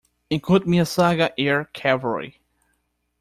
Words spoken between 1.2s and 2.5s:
Air Cavalry